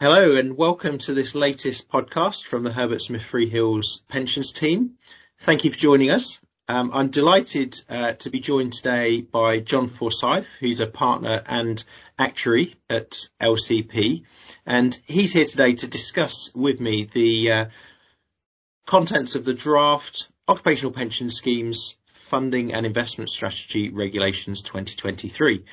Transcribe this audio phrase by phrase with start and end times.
[0.00, 4.92] Hello, and welcome to this latest podcast from the Herbert Smith Freehills Pensions team.
[5.44, 6.38] Thank you for joining us.
[6.68, 11.82] Um, I'm delighted uh, to be joined today by John Forsyth, who's a partner and
[12.16, 13.08] actuary at
[13.42, 14.22] LCP,
[14.64, 17.64] and he's here today to discuss with me the uh,
[18.88, 21.96] contents of the draft Occupational Pension Schemes
[22.30, 25.64] Funding and Investment Strategy Regulations 2023.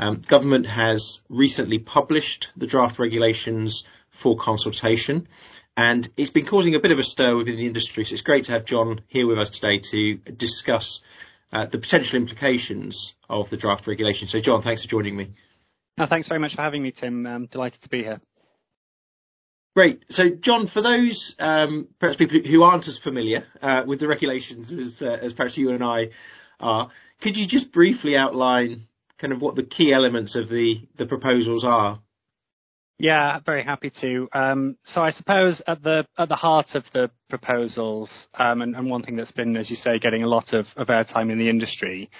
[0.00, 3.84] Um, government has recently published the draft regulations
[4.22, 5.28] for consultation,
[5.76, 8.04] and it's been causing a bit of a stir within the industry.
[8.04, 11.00] So it's great to have John here with us today to discuss
[11.52, 14.32] uh, the potential implications of the draft regulations.
[14.32, 15.32] So, John, thanks for joining me.
[15.98, 17.26] No, thanks very much for having me, Tim.
[17.26, 18.22] I'm delighted to be here.
[19.76, 20.02] Great.
[20.08, 24.72] So, John, for those um, perhaps people who aren't as familiar uh, with the regulations
[24.72, 26.06] as, uh, as perhaps you and I
[26.58, 28.86] are, could you just briefly outline
[29.20, 32.00] kind of what the key elements of the, the proposals are?
[32.98, 34.28] Yeah, very happy to.
[34.34, 38.90] Um, so I suppose at the at the heart of the proposals, um, and, and,
[38.90, 41.48] one thing that's been, as you say, getting a lot of, of airtime in the
[41.48, 42.10] industry,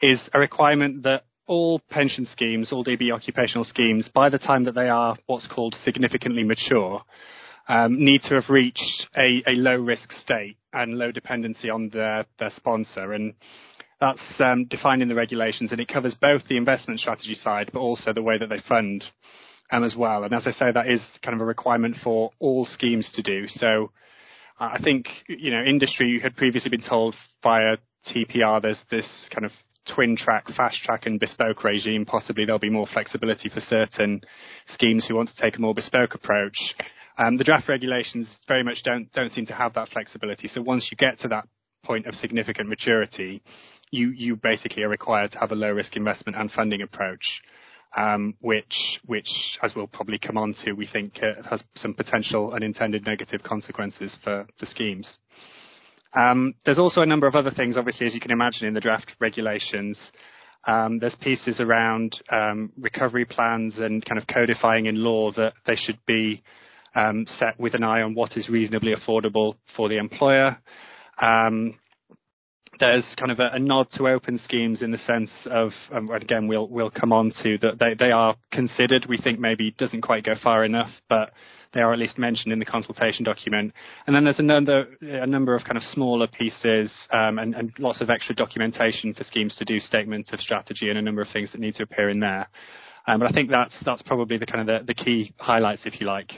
[0.00, 4.74] is a requirement that all pension schemes, all DB occupational schemes, by the time that
[4.74, 7.02] they are what's called significantly mature,
[7.68, 12.24] um, need to have reached a, a, low risk state and low dependency on their,
[12.38, 13.12] their sponsor.
[13.12, 13.34] And
[14.02, 17.78] that's um, defined in the regulations, and it covers both the investment strategy side, but
[17.78, 19.04] also the way that they fund
[19.70, 20.24] um, as well.
[20.24, 23.46] And as I say, that is kind of a requirement for all schemes to do.
[23.46, 23.92] So
[24.58, 27.14] I think you know industry had previously been told
[27.44, 27.76] via
[28.12, 29.52] TPR there's this kind of
[29.94, 32.04] twin track, fast track, and bespoke regime.
[32.04, 34.20] Possibly there'll be more flexibility for certain
[34.66, 36.58] schemes who want to take a more bespoke approach.
[37.18, 40.48] Um, the draft regulations very much don't don't seem to have that flexibility.
[40.48, 41.46] So once you get to that
[41.92, 43.42] point of significant maturity,
[43.90, 47.22] you, you basically are required to have a low risk investment and funding approach,
[47.98, 49.28] um, which, which,
[49.62, 54.16] as we'll probably come on to, we think uh, has some potential unintended negative consequences
[54.24, 55.18] for, for schemes.
[56.18, 58.80] Um, there's also a number of other things, obviously, as you can imagine, in the
[58.80, 59.98] draft regulations.
[60.66, 65.76] Um, there's pieces around um, recovery plans and kind of codifying in law that they
[65.76, 66.42] should be
[66.94, 70.56] um, set with an eye on what is reasonably affordable for the employer.
[71.20, 71.78] Um,
[72.82, 76.48] there's kind of a, a, nod to open schemes in the sense of, um, again,
[76.48, 79.06] we'll we'll come on to that they, they are considered.
[79.08, 81.32] We think maybe doesn't quite go far enough, but
[81.72, 83.72] they are at least mentioned in the consultation document.
[84.06, 88.00] And then there's another a number of kind of smaller pieces um, and, and, lots
[88.00, 91.52] of extra documentation for schemes to do statements of strategy and a number of things
[91.52, 92.48] that need to appear in there.
[93.06, 96.00] Um, but I think that's that's probably the kind of the, the key highlights, if
[96.00, 96.32] you like.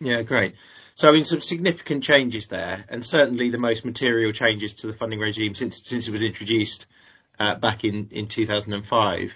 [0.00, 0.54] Yeah, great.
[0.96, 4.92] So I mean, some significant changes there, and certainly the most material changes to the
[4.92, 6.86] funding regime since since it was introduced
[7.38, 9.28] uh, back in in 2005.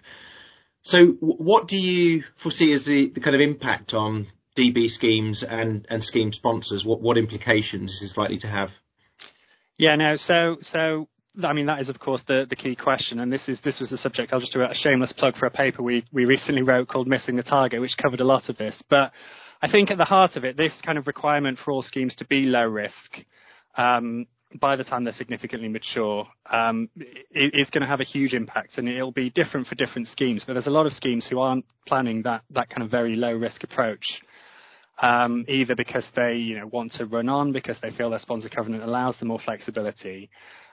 [0.82, 5.86] So, what do you foresee as the, the kind of impact on DB schemes and
[5.90, 6.84] and scheme sponsors?
[6.84, 8.70] What what implications is likely to have?
[9.78, 10.16] Yeah, no.
[10.16, 11.08] So so
[11.42, 13.90] I mean, that is, of course, the, the key question, and this is this was
[13.90, 14.32] the subject.
[14.32, 17.36] I'll just do a shameless plug for a paper we we recently wrote called "Missing
[17.36, 18.80] the Target," which covered a lot of this.
[18.88, 19.12] But
[19.60, 22.26] I think at the heart of it, this kind of requirement for all schemes to
[22.26, 23.18] be low risk
[23.76, 24.26] um,
[24.60, 26.88] by the time they're significantly mature um,
[27.32, 30.44] is going to have a huge impact, and it'll be different for different schemes.
[30.46, 33.34] But there's a lot of schemes who aren't planning that that kind of very low
[33.34, 34.04] risk approach.
[35.00, 38.48] Um, either because they you know want to run on because they feel their sponsor
[38.48, 40.28] covenant allows them more flexibility,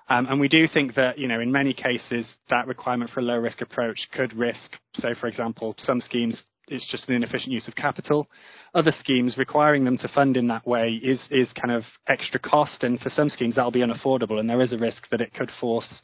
[0.07, 3.23] um, and we do think that, you know, in many cases, that requirement for a
[3.23, 7.67] low risk approach could risk, so for example, some schemes it's just an inefficient use
[7.67, 8.27] of capital.
[8.73, 12.83] Other schemes requiring them to fund in that way is is kind of extra cost,
[12.83, 15.51] and for some schemes that'll be unaffordable, and there is a risk that it could
[15.59, 16.01] force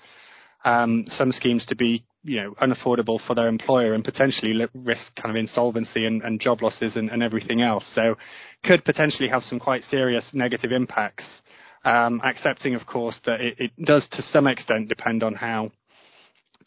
[0.63, 5.35] um, some schemes to be you know unaffordable for their employer and potentially risk kind
[5.35, 7.85] of insolvency and, and job losses and, and, everything else.
[7.95, 8.15] So
[8.63, 11.25] could potentially have some quite serious negative impacts.
[11.83, 15.71] Um, accepting, of course, that it, it does to some extent depend on how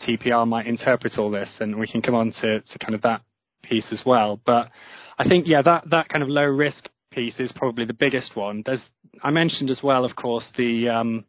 [0.00, 3.22] TPR might interpret all this, and we can come on to, to kind of that
[3.68, 4.40] piece as well.
[4.44, 4.70] But
[5.18, 8.62] I think, yeah, that, that kind of low risk piece is probably the biggest one.
[8.64, 8.84] There's,
[9.22, 11.24] I mentioned as well, of course, the, um,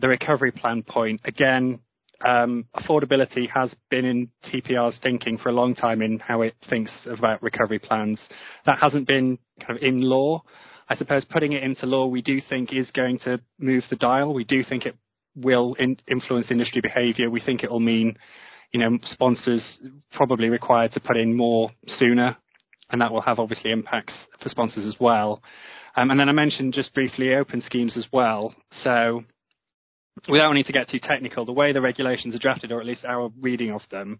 [0.00, 1.20] the recovery plan point.
[1.24, 1.80] Again,
[2.24, 7.06] um, affordability has been in TPR's thinking for a long time in how it thinks
[7.10, 8.20] about recovery plans.
[8.66, 10.42] That hasn't been kind of in law.
[10.88, 14.34] I suppose putting it into law, we do think is going to move the dial.
[14.34, 14.96] We do think it
[15.34, 17.30] will in, influence industry behaviour.
[17.30, 18.16] We think it will mean
[18.74, 19.78] you know, sponsors
[20.12, 22.36] probably required to put in more sooner,
[22.90, 25.40] and that will have obviously impacts for sponsors as well.
[25.96, 28.52] Um, and then I mentioned just briefly open schemes as well.
[28.82, 29.22] So
[30.28, 32.86] we don't need to get too technical, the way the regulations are drafted, or at
[32.86, 34.18] least our reading of them,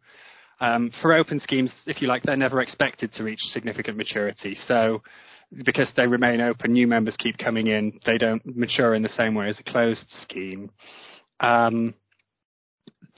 [0.61, 4.57] Um, for open schemes, if you like, they're never expected to reach significant maturity.
[4.69, 5.03] So
[5.65, 7.99] because they remain open, new members keep coming in.
[8.07, 10.71] They don't mature in the same way as a closed scheme.
[11.41, 11.95] Um,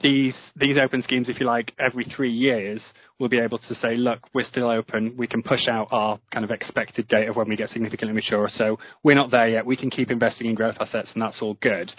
[0.01, 2.83] these these open schemes, if you like, every three years,
[3.19, 5.15] we'll be able to say, look, we're still open.
[5.17, 8.47] We can push out our kind of expected date of when we get significantly mature.
[8.49, 9.65] So we're not there yet.
[9.65, 11.91] We can keep investing in growth assets, and that's all good.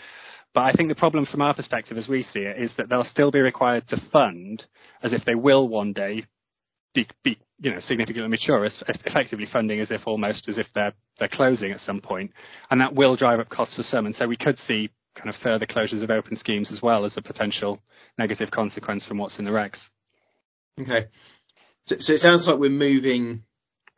[0.54, 3.04] But I think the problem from our perspective, as we see it, is that they'll
[3.04, 4.64] still be required to fund
[5.02, 6.24] as if they will one day
[6.94, 10.94] be, be you know, significantly mature, as effectively funding as if almost as if they're
[11.18, 12.30] they're closing at some point,
[12.70, 14.06] and that will drive up costs for some.
[14.06, 17.16] And so we could see kind of further closures of open schemes as well as
[17.16, 17.82] a potential
[18.16, 19.78] negative consequence from what's in the regs.
[20.80, 21.06] Okay.
[21.86, 23.42] So, so it sounds like we're moving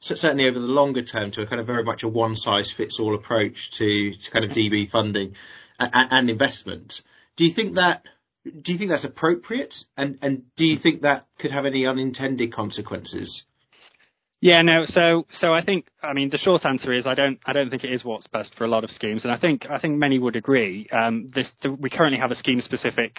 [0.00, 2.98] certainly over the longer term to a kind of very much a one size fits
[2.98, 5.34] all approach to, to kind of DB funding
[5.78, 6.92] and, and, investment.
[7.36, 8.02] Do you think that
[8.44, 12.54] do you think that's appropriate and and do you think that could have any unintended
[12.54, 13.44] consequences?
[14.40, 14.84] Yeah, no.
[14.86, 17.84] So, so I think, I mean, the short answer is I don't, I don't think
[17.84, 20.18] it is what's best for a lot of schemes, and I think, I think many
[20.18, 20.88] would agree.
[20.90, 23.18] Um, this, the, we currently have a scheme-specific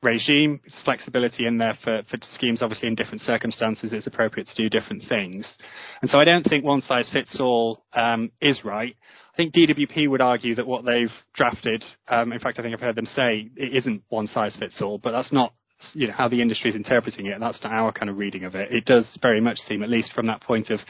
[0.00, 2.62] regime, flexibility in there for, for schemes.
[2.62, 5.56] Obviously, in different circumstances, it's appropriate to do different things,
[6.02, 8.94] and so I don't think one size fits all um, is right.
[9.32, 12.80] I think DWP would argue that what they've drafted, um, in fact, I think I've
[12.80, 15.52] heard them say it isn't one size fits all, but that's not
[15.92, 17.38] you know, how the industry is interpreting it.
[17.40, 18.72] That's not our kind of reading of it.
[18.72, 20.80] It does very much seem, at least from that point of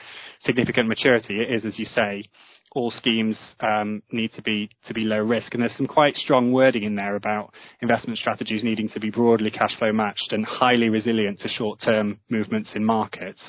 [0.40, 2.24] significant maturity, it is, as you say,
[2.74, 6.52] all schemes um, need to be to be low risk, and there's some quite strong
[6.52, 10.88] wording in there about investment strategies needing to be broadly cash flow matched and highly
[10.88, 13.40] resilient to short-term movements in markets,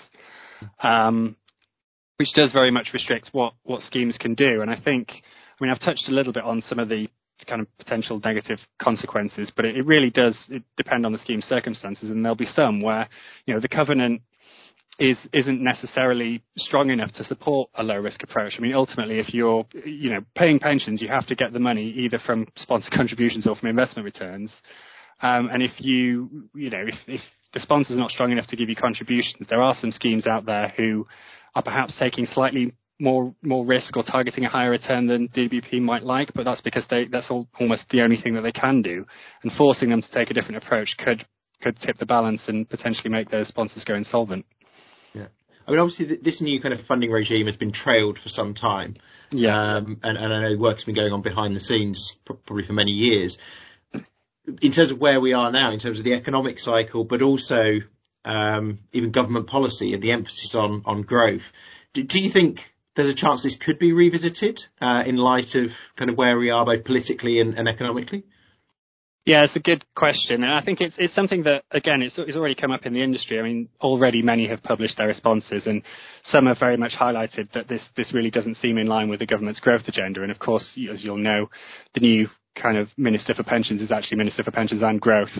[0.83, 1.35] um,
[2.17, 4.61] which does very much restrict what what schemes can do.
[4.61, 7.07] And I think, I mean, I've touched a little bit on some of the
[7.47, 10.37] kind of potential negative consequences, but it, it really does
[10.77, 13.07] depend on the scheme circumstances, and there'll be some where
[13.45, 14.21] you know the covenant
[14.97, 18.53] is isn't necessarily strong enough to support a low risk approach.
[18.57, 21.89] I mean, ultimately, if you're you know paying pensions, you have to get the money
[21.89, 24.51] either from sponsor contributions or from investment returns.
[25.21, 27.21] Um, and if you you know if, if
[27.53, 30.73] the sponsor's not strong enough to give you contributions, there are some schemes out there
[30.75, 31.07] who
[31.55, 36.03] are perhaps taking slightly more more risk or targeting a higher return than DWP might
[36.03, 39.05] like, but that's because they that's all, almost the only thing that they can do.
[39.43, 41.25] And forcing them to take a different approach could
[41.61, 44.45] could tip the balance and potentially make those sponsors go insolvent.
[45.13, 45.27] Yeah.
[45.67, 48.95] I mean, obviously, this new kind of funding regime has been trailed for some time.
[49.31, 49.77] Yeah.
[49.77, 52.91] Um, and, and I know work's been going on behind the scenes probably for many
[52.91, 53.37] years.
[54.61, 57.79] In terms of where we are now, in terms of the economic cycle, but also
[58.25, 61.41] um, even government policy and the emphasis on, on growth,
[61.95, 62.59] do, do you think
[62.95, 66.49] there's a chance this could be revisited uh, in light of kind of where we
[66.49, 68.23] are both politically and, and, economically?
[69.25, 72.37] Yeah, it's a good question, and I think it's it's something that again it's, it's
[72.37, 73.39] already come up in the industry.
[73.39, 75.81] I mean, already many have published their responses, and
[76.25, 79.25] some have very much highlighted that this this really doesn't seem in line with the
[79.25, 80.21] government's growth agenda.
[80.21, 81.49] And of course, as you'll know,
[81.95, 85.35] the new kind of minister for pensions is actually minister for pensions and growth.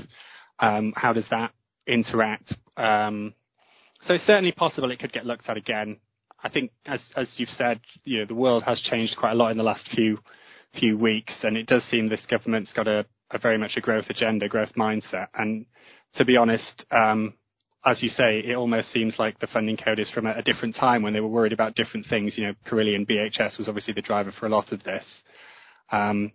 [0.59, 1.51] Um, how does that
[1.85, 2.55] interact?
[2.77, 3.35] Um,
[4.01, 5.97] so it's certainly possible it could get looked at again.
[6.43, 9.51] I think, as as you've said, you know, the world has changed quite a lot
[9.51, 10.17] in the last few
[10.79, 14.05] few weeks, and it does seem this government's got a, a very much a growth
[14.09, 15.27] agenda, growth mindset.
[15.33, 15.65] And
[16.15, 17.33] to be honest, um,
[17.85, 20.75] as you say, it almost seems like the funding code is from a, a, different
[20.75, 22.37] time when they were worried about different things.
[22.37, 25.05] You know, Carillion BHS was obviously the driver for a lot of this.
[25.91, 26.31] Um,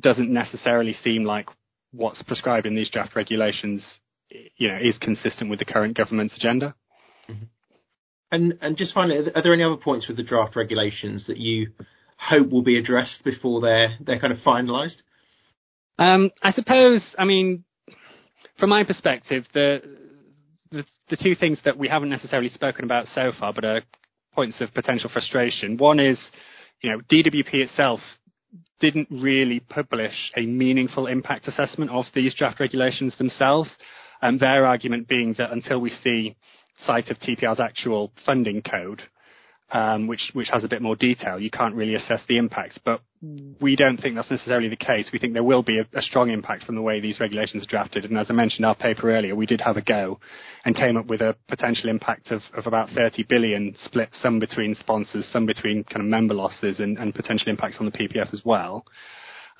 [0.00, 1.48] doesn't necessarily seem like
[1.92, 3.84] what's prescribed in these draft regulations,
[4.30, 6.74] you know, is consistent with the current government's agenda.
[8.30, 11.72] And and just finally, are there any other points with the draft regulations that you
[12.18, 15.02] hope will be addressed before they're they're kind of finalised?
[15.98, 17.14] Um, I suppose.
[17.18, 17.64] I mean,
[18.58, 19.80] from my perspective, the,
[20.70, 23.82] the the two things that we haven't necessarily spoken about so far, but are
[24.34, 25.76] points of potential frustration.
[25.76, 26.20] One is,
[26.82, 28.00] you know, DWP itself
[28.80, 33.70] didn't really publish a meaningful impact assessment of these draft regulations themselves,
[34.20, 36.36] and their argument being that until we see
[36.84, 39.02] sight of TPR's actual funding code,
[39.72, 42.78] um, which which has a bit more detail, you can't really assess the impacts.
[42.84, 43.00] But
[43.60, 45.10] we don't think that's necessarily the case.
[45.12, 47.66] We think there will be a, a, strong impact from the way these regulations are
[47.66, 48.04] drafted.
[48.04, 50.20] And as I mentioned in our paper earlier, we did have a go
[50.64, 54.74] and came up with a potential impact of, of about 30 billion split, some between
[54.74, 58.42] sponsors, some between kind of member losses and, and potential impacts on the PPF as
[58.44, 58.84] well.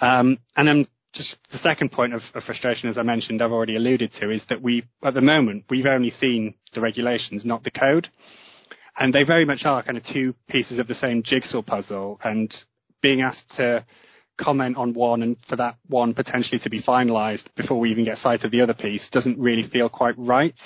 [0.01, 3.77] Um, and then just the second point of, of, frustration, as I mentioned, I've already
[3.77, 7.71] alluded to, is that we, at the moment, we've only seen the regulations, not the
[7.71, 8.09] code.
[8.99, 12.19] And they very much are kind of two pieces of the same jigsaw puzzle.
[12.25, 12.55] And
[13.03, 13.85] being asked to
[14.41, 18.19] comment on one and for that one potentially to be finalised before we even get
[18.19, 20.59] sight of the other piece doesn't really feel quite right.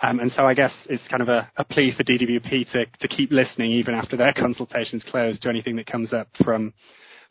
[0.00, 3.08] Um, and so I guess it's kind of a, a plea for DWP to, to
[3.08, 6.72] keep listening even after their consultations closed to anything that comes up from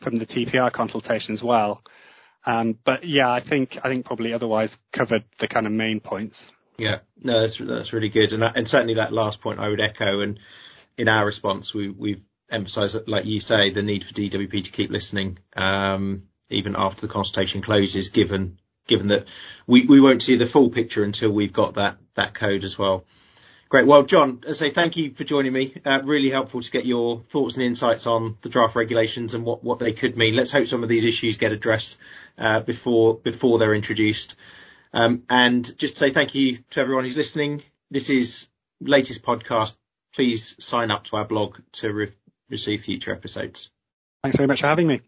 [0.01, 1.81] from the TPR consultation as well.
[2.45, 6.35] Um, but yeah, I think I think probably otherwise covered the kind of main points.
[6.77, 9.81] Yeah, no, that's that's really good, and that, and certainly that last point I would
[9.81, 10.21] echo.
[10.21, 10.39] And
[10.97, 14.89] in our response, we we've emphasised, like you say, the need for DWP to keep
[14.89, 19.25] listening um, even after the consultation closes, given given that
[19.67, 23.03] we, we won't see the full picture until we've got that that code as well.
[23.69, 23.85] Great.
[23.85, 25.75] Well, John, I say thank you for joining me.
[25.85, 29.63] Uh, really helpful to get your thoughts and insights on the draft regulations and what,
[29.63, 30.37] what they could mean.
[30.37, 31.97] Let's hope some of these issues get addressed
[32.37, 34.35] uh, before before they're introduced.
[34.93, 37.63] Um, and just to say thank you to everyone who's listening.
[37.91, 38.47] This is
[38.79, 39.71] latest podcast.
[40.15, 42.15] Please sign up to our blog to re-
[42.49, 43.69] receive future episodes.
[44.23, 45.01] Thanks very much for having me.